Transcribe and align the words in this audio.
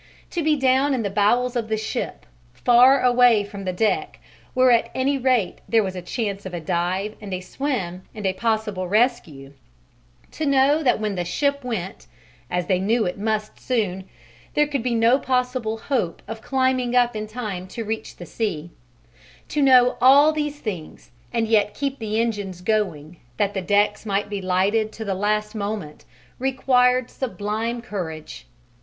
To 0.31 0.41
be 0.41 0.55
down 0.55 0.95
in 0.95 1.03
the 1.03 1.11
bowels 1.11 1.55
of 1.55 1.67
the 1.69 1.77
ship, 1.77 2.25
far 2.55 3.03
away 3.03 3.43
from 3.43 3.65
the 3.65 3.71
deck 3.71 4.17
where 4.55 4.71
at 4.71 4.89
any 4.95 5.19
rate 5.19 5.57
there 5.69 5.83
was 5.83 5.95
a 5.95 6.01
chance 6.01 6.43
of 6.43 6.55
a 6.55 6.59
dive 6.59 7.15
and 7.21 7.31
a 7.35 7.39
swim 7.39 8.01
and 8.15 8.25
a 8.25 8.33
possible 8.33 8.87
rescue; 8.87 9.53
to 10.31 10.47
know 10.47 10.81
that 10.81 10.99
when 10.99 11.13
the 11.13 11.23
ship 11.23 11.63
went 11.63 12.07
as 12.49 12.65
they 12.65 12.79
knew 12.79 13.05
it 13.05 13.19
must 13.19 13.59
soon 13.59 14.09
there 14.55 14.65
could 14.65 14.81
be 14.81 14.95
no 14.95 15.19
possible 15.19 15.77
hope 15.77 16.23
of 16.27 16.41
climbing 16.41 16.95
up 16.95 17.15
in 17.15 17.27
time 17.27 17.67
to 17.67 17.85
reach 17.85 18.15
the 18.15 18.25
sea; 18.25 18.71
to 19.49 19.61
know 19.61 19.97
all 20.01 20.31
these 20.31 20.57
things 20.59 21.11
and 21.31 21.47
yet 21.47 21.75
to 21.75 21.79
keep 21.79 21.99
the 21.99 22.19
engines 22.19 22.61
going 22.61 23.17
that 23.37 23.53
the 23.53 23.61
decks 23.61 24.03
might 24.07 24.31
be 24.31 24.41
lighted 24.41 24.91
to 24.91 25.05
the 25.05 25.13
last 25.13 25.53
moment, 25.53 26.05
required 26.39 27.11
sublime 27.11 27.83
courage. 27.83 28.47